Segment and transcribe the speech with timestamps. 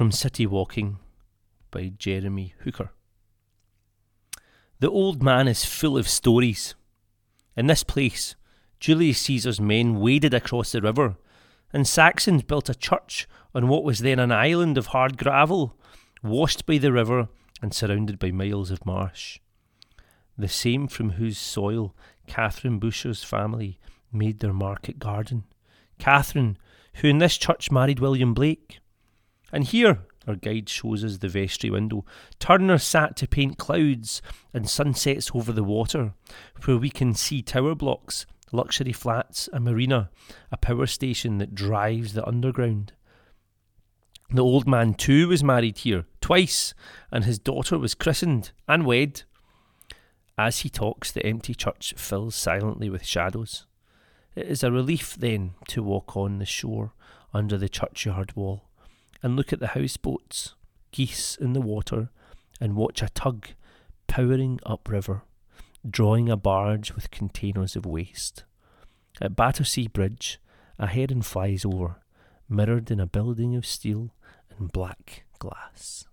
[0.00, 0.96] from City Walking
[1.70, 2.90] by Jeremy Hooker.
[4.78, 6.74] The old man is full of stories.
[7.54, 8.34] In this place,
[8.78, 11.16] Julius Caesar's men waded across the river,
[11.70, 15.76] and Saxons built a church on what was then an island of hard gravel,
[16.22, 17.28] washed by the river
[17.60, 19.38] and surrounded by miles of marsh.
[20.38, 21.94] The same from whose soil
[22.26, 23.78] Catherine Boucher's family
[24.10, 25.44] made their market garden.
[25.98, 26.56] Catherine,
[26.94, 28.78] who in this church married William Blake.
[29.52, 32.04] And here, our guide shows us the vestry window,
[32.38, 34.20] Turner sat to paint clouds
[34.52, 36.14] and sunsets over the water,
[36.64, 40.10] where we can see tower blocks, luxury flats, a marina,
[40.52, 42.92] a power station that drives the underground.
[44.30, 46.74] The old man too was married here twice,
[47.10, 49.22] and his daughter was christened and wed.
[50.38, 53.66] As he talks, the empty church fills silently with shadows.
[54.36, 56.92] It is a relief then to walk on the shore
[57.34, 58.69] under the churchyard wall
[59.22, 60.54] and look at the houseboats,
[60.92, 62.10] geese in the water,
[62.60, 63.48] and watch a tug
[64.06, 65.22] powering upriver,
[65.88, 68.44] drawing a barge with containers of waste.
[69.20, 70.40] At Battersea Bridge,
[70.78, 72.00] a heron flies over,
[72.48, 74.14] mirrored in a building of steel
[74.58, 76.06] and black glass.